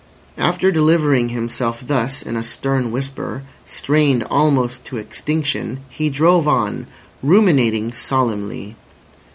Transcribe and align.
After 0.39 0.71
delivering 0.71 1.29
himself 1.29 1.85
thus 1.85 2.23
in 2.23 2.35
a 2.35 2.41
stern 2.41 2.91
whisper, 2.91 3.43
strained 3.67 4.23
almost 4.31 4.83
to 4.85 4.97
extinction, 4.97 5.81
he 5.89 6.09
drove 6.09 6.47
on, 6.47 6.87
ruminating 7.21 7.91
solemnly. 7.93 8.75